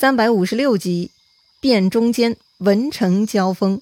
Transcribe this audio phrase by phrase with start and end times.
[0.00, 1.10] 三百五十六集，
[1.58, 3.80] 辨中间，文成交锋。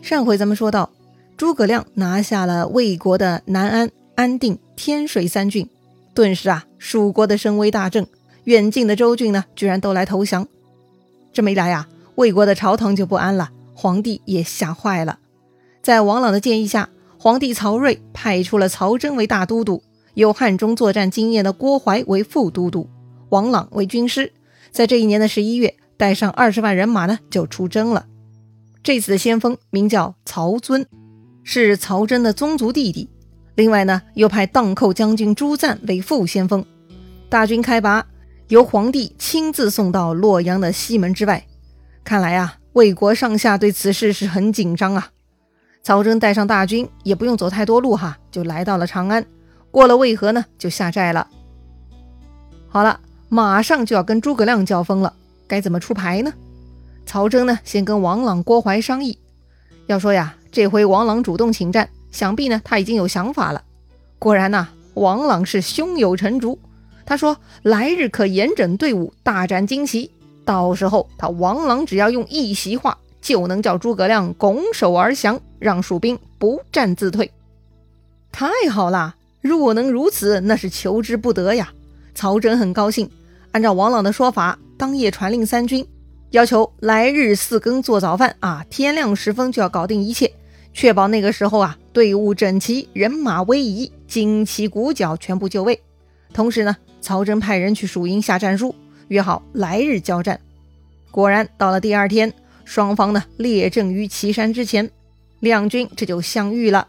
[0.00, 0.90] 上回咱们说到，
[1.36, 5.68] 诸葛亮拿下了魏国的南安、安定、天水三郡，
[6.14, 8.06] 顿时啊，蜀国的声威大振，
[8.44, 10.46] 远近的州郡呢，居然都来投降。
[11.32, 15.18] 这么一来呀，魏国的朝堂就不安了，皇帝也吓坏了。
[15.82, 19.82] 在王朗的建议下，皇帝曹睿派出了曹真为大都督，
[20.14, 22.88] 有汉中作战经验的郭淮为副都督。
[23.30, 24.32] 王朗为军师，
[24.70, 28.06] 在这一年的十一月，带上二十万人马呢，就出征了。
[28.82, 30.86] 这次的先锋名叫曹遵，
[31.42, 33.08] 是曹真的宗族弟弟。
[33.54, 36.64] 另外呢，又派荡寇将军朱赞为副先锋。
[37.28, 38.06] 大军开拔，
[38.48, 41.44] 由皇帝亲自送到洛阳的西门之外。
[42.04, 45.10] 看来啊，魏国上下对此事是很紧张啊。
[45.82, 49.26] 曹真带上大军，也不用走太多路哈，就来到了长安。
[49.70, 51.28] 过了渭河呢，就下寨了。
[52.68, 53.00] 好了。
[53.28, 55.12] 马上就要跟诸葛亮交锋了，
[55.46, 56.32] 该怎么出牌呢？
[57.04, 59.18] 曹真呢，先跟王朗、郭淮商议。
[59.86, 63.62] 要说呀，这回王朗主动请战，想必呢他已经有想法了。
[64.18, 66.58] 果然呐，王朗是胸有成竹。
[67.06, 70.10] 他说：“来日可严整队伍，大展旌旗。
[70.44, 77.30] 到时候他王朗只要用一席话，就能叫诸葛亮拱手而降，让蜀兵不战自退。”
[78.30, 81.72] 太好了，若能如此，那是求之不得呀。
[82.14, 83.10] 曹真很高兴。
[83.52, 85.86] 按照王朗的说法，当夜传令三军，
[86.30, 90.30] 要求来日四更做早饭啊，天亮时分就要搞定一切，
[90.72, 95.80] 确保那个时候啊队伍整齐，人马逶迤，旌旗鼓角全部就位。
[96.32, 98.74] 同时呢，曹真派人去蜀营下战书，
[99.08, 100.38] 约好来日交战。
[101.10, 102.32] 果然，到了第二天，
[102.64, 104.90] 双方呢列阵于岐山之前，
[105.40, 106.86] 两军这就相遇了。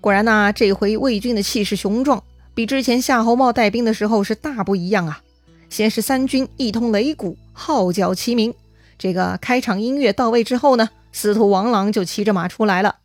[0.00, 2.22] 果然呐，这回魏军的气势雄壮，
[2.54, 5.22] 比之前夏侯茂带兵的时候是大不一样啊。
[5.68, 8.54] 先是三军一通擂鼓，号角齐鸣。
[8.98, 12.96] 这个开场音乐到位之后呢，司徒王朗就骑着马出来了。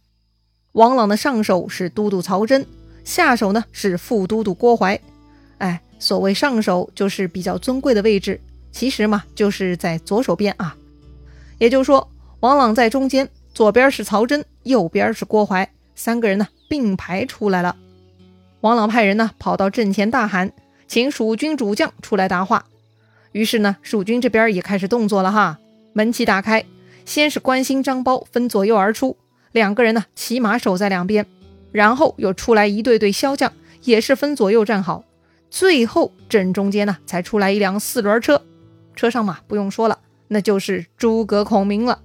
[0.74, 2.66] 王朗的上手是都督曹真，
[3.04, 5.00] 下手呢是副都督郭淮。
[5.58, 8.40] 哎，所谓上手就是比较尊贵的位置，
[8.72, 10.78] 其实嘛就是在左手边啊。
[11.58, 17.76] 也就是说，王朗在中间，左边是曹真，右边是郭淮，三个人呢并排出来了。
[18.62, 20.54] 王朗派人呢跑到阵前大喊。
[20.92, 22.66] 请蜀军主将出来答话。
[23.32, 25.58] 于是呢，蜀军这边也开始动作了哈。
[25.94, 26.66] 门旗打开，
[27.06, 29.16] 先是关兴、张苞分左右而出，
[29.54, 31.26] 两个人呢骑马守在两边，
[31.72, 33.54] 然后又出来一队队骁将，
[33.86, 35.06] 也是分左右站好。
[35.50, 38.42] 最后正中间呢才出来一辆四轮车，
[38.94, 42.02] 车上嘛不用说了，那就是诸葛孔明了。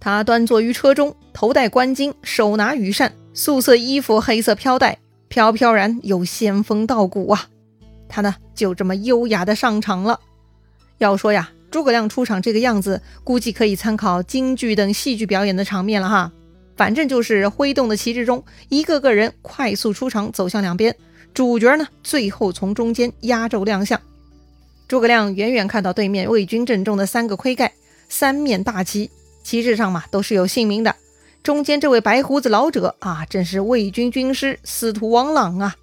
[0.00, 7.48] 他端坐于车中，头戴冠巾，手拿羽扇，素色衣服，黑色飘带，飘飘然有仙风道骨啊。
[8.12, 10.20] 他呢，就这么优雅的上场了。
[10.98, 16.30] 要说呀，诸葛亮出场这个样子，估计可以参考京剧等戏剧表演的场面了哈。
[16.76, 20.94] 反正就是挥动的旗帜中，一个个人快速出场，走向两边。
[21.34, 24.00] 主角呢，最后从中间压轴亮相。
[24.86, 27.72] 诸葛亮远远看到对面魏军阵中的三个盔盖，
[28.08, 29.10] 三面大旗，
[29.42, 30.94] 旗帜上嘛都是有姓名的。
[31.42, 35.74] 中间这位白胡子老者啊，正是魏军军师司徒王朗啊。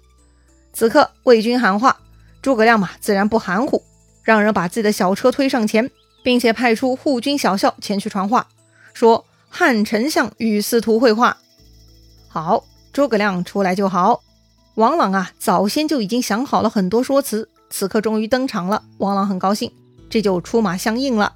[0.72, 1.98] 此刻魏军喊话。
[2.42, 3.82] 诸葛亮嘛，自然不含糊，
[4.22, 5.90] 让人把自己的小车推上前，
[6.22, 8.48] 并且派出护军小校前去传话，
[8.94, 11.36] 说汉丞相与司徒会话。
[12.28, 14.22] 好，诸葛亮出来就好。
[14.76, 18.82] 王朗啊，早先就已经想好了很多说辞，此刻终于登场了。
[18.98, 19.70] 王朗很高兴，
[20.08, 21.34] 这就出马相应了。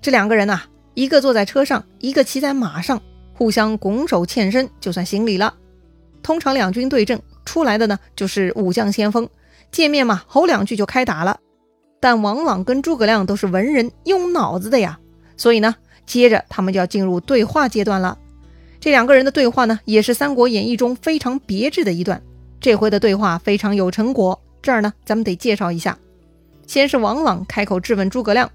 [0.00, 0.62] 这两个人呐，
[0.94, 3.02] 一个坐在车上，一个骑在马上，
[3.34, 5.52] 互相拱手欠身，就算行礼了。
[6.22, 9.28] 通常两军对阵出来的呢，就是武将先锋。
[9.70, 11.38] 见面嘛，吼两句就开打了。
[12.00, 14.98] 但王朗跟诸葛亮都是文人，用脑子的呀，
[15.36, 15.74] 所以呢，
[16.06, 18.18] 接着他们就要进入对话阶段了。
[18.78, 22.22] 这两个人的对话呢，也是《三国演义》中非常别致的一段。
[22.60, 25.98] 这回的对话非常有成果，这儿呢，咱们得介绍一下。
[26.66, 28.50] 先是王朗开口质问诸葛亮：“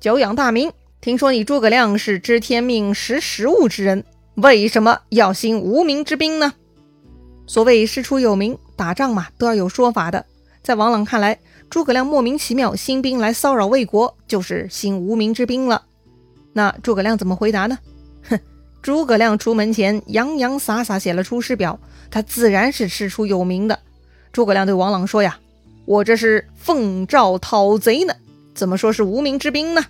[0.00, 4.04] 久仰大名，听说你诸葛亮是知天命、识时务之人，
[4.34, 6.52] 为什么要兴无名之兵呢？”
[7.46, 8.56] 所谓师出有名。
[8.80, 10.24] 打仗嘛，都要有说法的。
[10.62, 11.38] 在王朗看来，
[11.68, 15.82] 诸葛亮莫名其妙兴兵来骚扰魏国，就是兴无名之兵了。
[16.54, 17.78] 那诸葛亮怎么回答呢？
[18.30, 18.40] 哼，
[18.80, 21.78] 诸葛亮出门前洋洋洒洒写了出师表，
[22.10, 23.78] 他自然是师出有名的。
[24.32, 25.38] 诸葛亮对王朗说呀
[25.84, 28.14] ：“我这是奉诏讨贼呢，
[28.54, 29.84] 怎么说是无名之兵呢？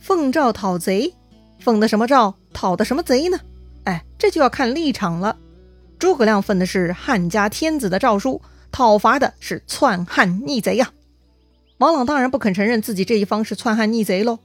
[0.00, 1.14] 奉诏讨贼，
[1.60, 2.34] 奉的什么诏？
[2.52, 3.38] 讨的什么贼呢？
[3.84, 5.36] 哎，这就要看立场了。”
[5.98, 10.92] 诸葛亮奉的是汉家天子的诏书，讨伐的是篡汉逆贼呀。
[11.78, 14.38] 王朗当然不肯承认自己这一方是篡汉逆贼喽。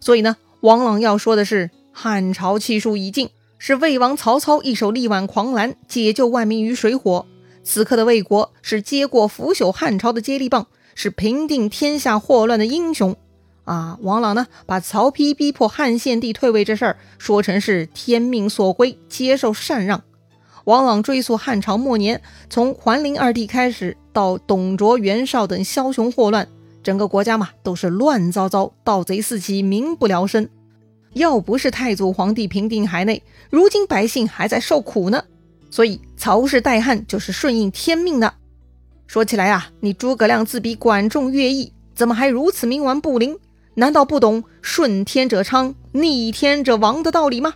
[0.00, 7.26] 所以呢，王朗要说的是，汉朝气数已尽，是魏王曹操一手力挽狂澜，解救万民于水火。
[7.64, 13.16] 此刻的魏国是接过腐朽汉朝的接力棒，是平定天下祸乱的英雄。
[13.64, 20.04] 啊，王朗呢，把曹丕逼迫汉献帝退位这事儿说成是天命所归，接受禅让。
[20.66, 22.20] 王朗追溯汉朝末年，
[22.50, 26.48] 从桓灵二帝开始，到董卓、袁绍等枭雄祸乱，
[26.82, 30.48] 整个国家嘛都是乱糟糟，盗贼四起，民不聊生。
[31.12, 35.22] 要不是太祖皇帝平定海内，如今百姓还在受苦呢。
[35.70, 38.34] 所以曹氏代汉就是顺应天命的。
[39.06, 43.38] 说起来啊，你诸葛亮自比管仲、乐毅，怎么还如此冥顽不灵？
[43.74, 47.54] 难道不懂顺天者昌，逆天者亡的道理吗？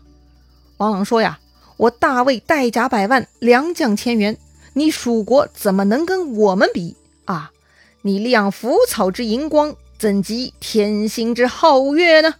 [0.76, 1.40] 王朗说呀
[1.80, 4.36] ：“我大魏带甲百万，良将千员，
[4.74, 6.94] 你蜀国怎么能跟我们比
[7.24, 7.52] 啊？
[8.02, 12.34] 你量浮草之荧光，怎及天星之皓月呢？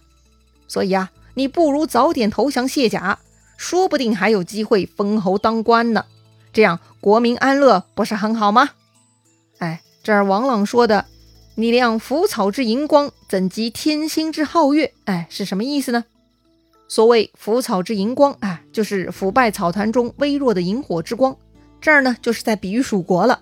[0.67, 3.17] 所以啊，你不如早点投降卸甲，
[3.57, 6.05] 说不定还有机会封侯当官呢。
[6.53, 8.69] 这样国民安乐，不是很好吗？”
[9.57, 11.05] 哎，这儿王朗说的。
[11.55, 14.93] 你量浮草之荧光，怎及天星之皓月？
[15.05, 16.05] 哎，是什么意思呢？
[16.87, 21.35] 所谓浮草之荧光，哎，就是腐败草团中微弱的萤火之光。
[21.79, 23.41] 这儿呢，就是在比喻蜀国了。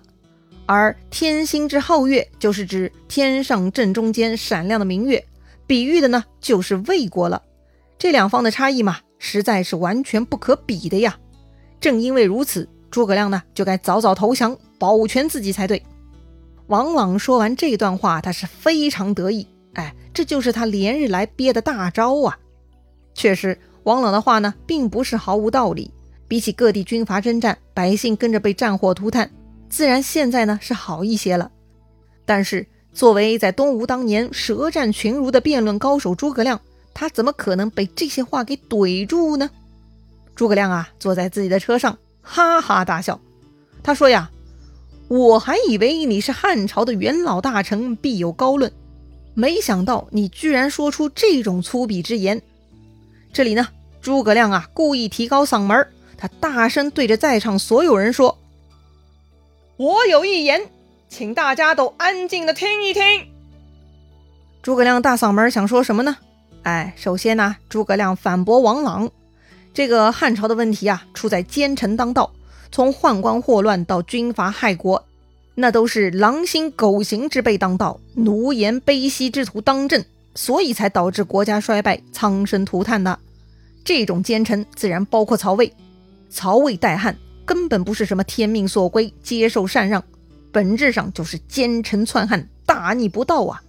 [0.66, 5.24] 而天星之皓月，就是指天上正中间闪亮的明月，
[5.66, 7.42] 比喻的呢，就是魏国了。
[7.98, 11.18] 这两方的差异嘛，实在是完全不可比的呀。
[11.80, 15.82] 正因为如此，诸葛亮呢，就该早早投降，保全自己才对。
[16.68, 19.46] 王朗说完这段话，他是非常得意。
[19.74, 22.38] 哎，这就是他连日来憋的大招啊！
[23.12, 25.90] 确实，王朗的话呢，并不是毫无道理。
[26.28, 29.30] 比起各地军阀征战，百姓跟着被战火涂炭，
[29.68, 31.50] 自然现在呢是好一些了。
[32.24, 36.60] 但是，作为在东吴当年舌战群儒的辩论高手诸葛亮，
[36.94, 39.50] 他怎么可能被这些话给怼住呢？
[40.34, 43.20] 诸葛亮啊，坐在自己的车上，哈哈大笑。
[43.82, 44.30] 他说呀。
[45.08, 48.70] 我还以为你是汉朝的元老大臣，必有高论，
[49.34, 52.40] 没想到你居然说出这种粗鄙之言。
[53.32, 53.68] 这里呢，
[54.00, 55.86] 诸葛亮啊，故意提高嗓门，
[56.16, 58.38] 他大声对着在场所有人说
[59.78, 60.68] ：“我有一言，
[61.08, 63.02] 请大家都安静的听一听。”
[64.62, 66.16] 诸葛亮大嗓门想说什么呢？
[66.64, 69.10] 哎，首先呢，诸葛亮反驳王朗，
[69.72, 72.32] 这个汉朝的问题啊，出在奸臣当道。
[72.72, 75.04] 从宦官祸乱到军阀害国，
[75.54, 80.04] 那都是狼心狗行之辈当道，奴颜卑膝之徒当政，
[80.40, 83.18] 所以才导致国家衰败、苍生涂炭的。
[83.84, 85.70] 这种奸臣自然包括曹魏。
[86.30, 87.14] 曹魏代汉
[87.44, 90.02] 根本不是什么天命所归、接受禅让，
[90.50, 93.60] 本质上就是奸臣篡汉、大逆不道啊！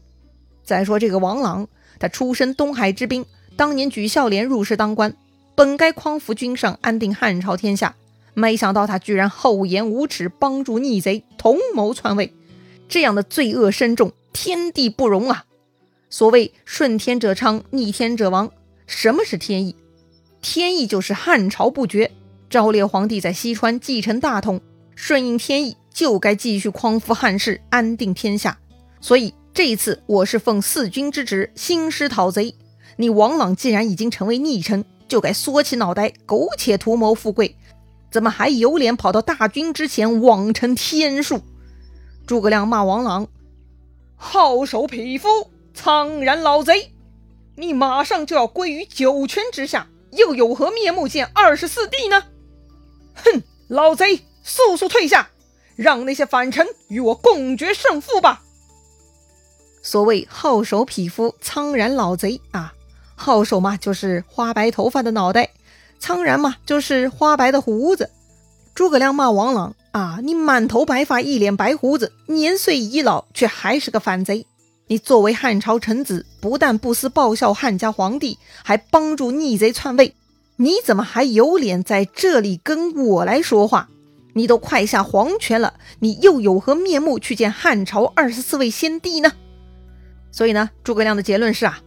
[0.64, 1.68] 再说这个王朗，
[2.00, 3.26] 他出身东海之滨，
[3.58, 5.14] 当年举孝廉入仕当官，
[5.56, 7.94] 本该匡扶君上、安定汉朝天下。
[8.34, 12.34] 没想到他居然厚颜无耻，帮助逆贼，同谋篡位，
[12.88, 15.44] 这样的罪恶深重，天地不容啊！
[16.12, 18.52] 所谓顺天者昌，逆天者亡。
[18.86, 19.78] 什么是天意？
[20.42, 22.12] 天意就是汉朝不绝。
[22.50, 24.60] 昭烈皇帝在西川继承大统，
[24.94, 28.60] 顺应天意，就该继续匡扶汉室，安定天下。
[29.00, 32.54] 所以这一次，我是奉四君之旨，兴师讨贼。
[32.98, 37.56] 你王朗既然已经成为逆臣，就该缩起脑袋，苟且图谋富贵。
[38.12, 41.42] 怎么还有脸跑到大军之前妄称天数？
[42.28, 43.30] 诸葛亮骂王朗
[44.18, 45.28] ：“好手匹夫，
[45.74, 46.94] 苍然老贼！
[47.56, 52.24] 你马上就要归于九泉之下，又有何面目见二十四弟呢？”
[53.16, 55.30] 哼，老贼，速速退下，
[55.76, 58.42] 让那些反臣与我共决胜负吧！
[59.84, 62.74] 所谓好手匹夫，苍然老贼啊，
[63.16, 65.52] 好手嘛，就是花白头发的脑袋。
[66.00, 68.10] 苍然嘛，就是花白的胡子。
[68.74, 74.48] 诸葛亮骂王朗啊，你满头白发，一脸白胡子，年岁已老，却还是个反贼。
[74.92, 80.16] 你作为汉朝臣子，不但不思报效汉家皇帝，还帮助逆贼篡位，
[80.58, 83.88] 你怎么还有脸在这里跟我来说话？
[84.34, 89.32] 你都快下黄泉了，你又有何面目去见汉朝二十四位先帝呢？
[90.30, 91.80] 所以呢，诸葛亮的结论是啊，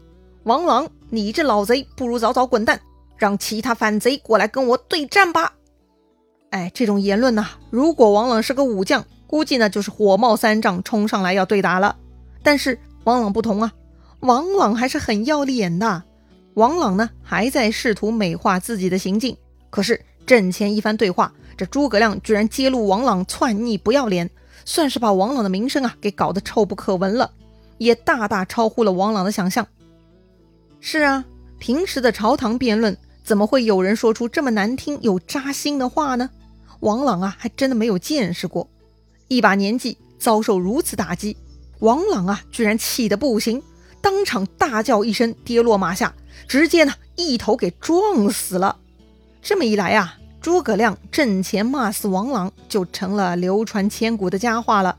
[0.44, 2.80] 王朗，你这老贼，不如早早滚蛋。
[3.18, 5.52] 让其他反贼过来跟我对战吧！
[6.48, 11.96] 哎，这种言论呐，如果王朗是个武将，估计呢就是火冒三丈冲上来要对打了。
[12.42, 13.72] 但是王朗不同啊，
[14.20, 16.02] 王朗还是很要脸的。
[16.54, 19.36] 王朗呢还在试图美化自己的行径，
[19.70, 24.30] 可是阵前一番对话，这诸葛亮居然揭露王朗篡逆不要脸，
[24.64, 27.30] 算是把王朗的名声啊给搞得臭不可闻了。
[27.78, 29.66] 也大大超乎了王朗的想象。
[30.80, 31.24] 是啊，
[31.58, 36.30] 平时的朝堂辩论，怎么会有人说出这么难听又扎心的话呢？
[36.80, 38.68] 王朗啊，还真的没有见识过。
[39.26, 41.36] 一把年纪遭受如此打击，
[41.84, 43.62] 王朗啊，居然气得不行，
[44.00, 46.14] 当场大叫一声，跌落马下，
[46.48, 48.78] 直接呢一头给撞死了。
[49.42, 54.96] 这么一来啊，诸葛亮阵前骂死王朗，就成了流传千古的佳话了。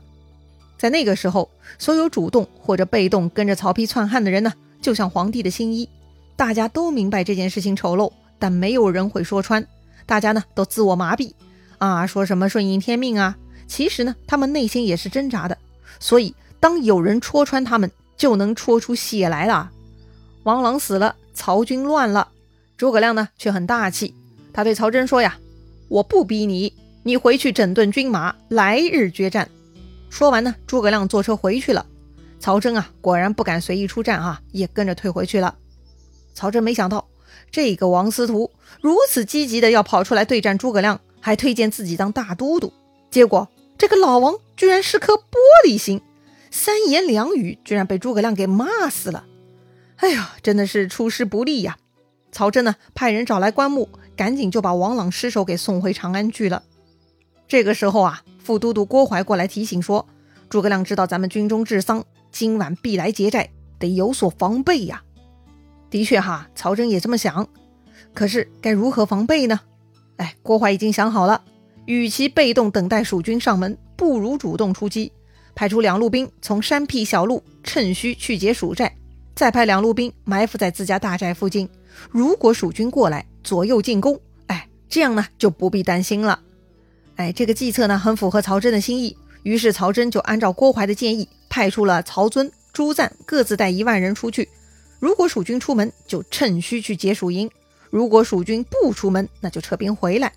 [0.78, 5.88] 在那个时候，所有主动或者被动跟着曹丕篡汉的人呢，就像皇帝的新衣，
[6.36, 9.66] 大家都明白这件事情丑陋，但没有人会说穿，
[10.06, 11.32] 大家呢都自我麻痹，
[11.78, 13.36] 啊，说什么顺应天命啊。
[13.66, 15.58] 其实呢，他们内心也是挣扎的，
[15.98, 19.70] 所以当有人戳穿他们，就能戳出血来了。
[20.44, 22.28] 王朗死了，曹军乱了，
[22.76, 24.14] 诸葛亮呢却很大气，
[24.52, 25.38] 他对曹真说呀
[25.88, 26.72] ：“我不逼你，
[27.02, 29.48] 你回去整顿军马，来日决战。”
[30.08, 31.84] 说完呢，诸葛亮坐车回去了。
[32.38, 35.56] 曹真啊，果然不敢随意出战啊，也跟着退回去了。
[36.34, 37.06] 曹真没想到，
[37.50, 42.72] 这个王司徒如此积极的要跑出来对战诸葛亮，还推荐自己当大都督，
[43.10, 43.48] 结果。
[43.78, 45.22] 这个老王居然是颗玻
[45.66, 46.00] 璃心，
[46.56, 49.26] 三言两语居然被诸葛亮给骂死了。
[49.96, 51.76] 哎呀，真的是出师不利呀！
[52.32, 56.62] 曹真呢，派人找来棺木，赶紧就把王朗尸首给送回长安去了。
[57.46, 60.08] 这个时候啊，副都督郭淮过来提醒说
[60.48, 65.02] ：“诸葛亮知道咱们军中治丧，今晚必来劫寨，得有所防备呀。”
[65.90, 67.46] 的确哈，曹真也这么想。
[68.14, 69.60] 可是该如何防备呢？
[70.16, 71.44] 哎，郭淮已经想好了。
[71.84, 75.12] 与其被动等待蜀军上门，不如主动出击，
[75.56, 78.92] 派出两路兵从山僻小路趁虚去劫蜀寨，
[79.34, 81.66] 再派两路兵埋伏在自家大寨附近。
[82.10, 86.38] 如果蜀军过来，左右进攻，哎，这样呢就不必担心了。
[87.16, 94.46] 哎，这个计策呢很符合曹真的心意，于是曹真就按照郭淮的建议，派出了曹遵、朱赞各自带一万人出去。
[95.00, 97.48] 如果蜀军出门，就趁虚去劫蜀营；
[97.88, 100.30] 如果蜀军不出门，那就撤兵回来。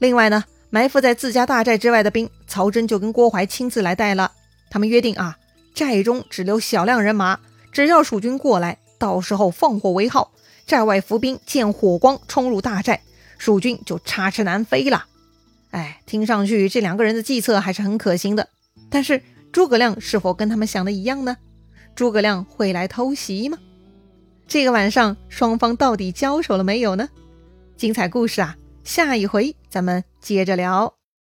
[0.00, 0.44] 另外呢。
[0.70, 4.30] 埋伏在自家大寨之外的兵，曹真就跟郭淮亲自来带了。
[4.70, 5.38] 他们约定啊，
[5.74, 7.40] 寨中只留小量人马，
[7.72, 10.32] 只要蜀军过来，到时候放火为号，
[10.66, 13.02] 寨外伏兵见火光冲入大寨，
[13.38, 15.06] 蜀军就插翅难飞了。
[15.70, 18.48] 哎，听上去这两个人的计策还是很可行的。
[18.90, 19.22] 但是
[19.52, 21.36] 诸葛亮是否跟他们想的一样呢？
[21.94, 23.58] 诸葛亮会来偷袭吗？
[24.46, 27.08] 这个晚上双方到底交手了没有呢？
[27.76, 28.56] 精彩故事啊！
[28.82, 30.97] 下一回咱们接着聊。